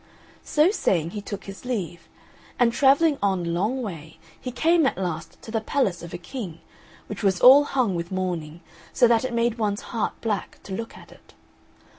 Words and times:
So 0.43 0.71
saying 0.71 1.11
he 1.11 1.21
took 1.21 1.43
his 1.43 1.63
leave; 1.63 2.09
and 2.57 2.73
travelling 2.73 3.19
on 3.21 3.45
a 3.45 3.49
long 3.49 3.83
way 3.83 4.17
he 4.41 4.51
came 4.51 4.87
at 4.87 4.97
last 4.97 5.39
to 5.43 5.51
the 5.51 5.61
palace 5.61 6.01
of 6.01 6.11
a 6.11 6.17
King, 6.17 6.59
which 7.05 7.21
was 7.21 7.39
all 7.39 7.65
hung 7.65 7.93
with 7.93 8.11
mourning, 8.11 8.61
so 8.93 9.07
that 9.07 9.23
it 9.23 9.31
made 9.31 9.59
one's 9.59 9.81
heart 9.93 10.19
black 10.19 10.57
to 10.63 10.73
look 10.73 10.97
at 10.97 11.11
it. 11.11 11.35